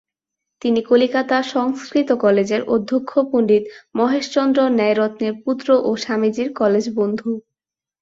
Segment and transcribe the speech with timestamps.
[0.61, 3.63] তিনি কলিকাতা সংস্কৃত কলেজের অধ্যক্ষ পণ্ডিত
[3.95, 7.29] মহেশচন্দ্র ন্যায়রত্নের পুত্র ও স্বামীজীর কলেজ-বন্ধু।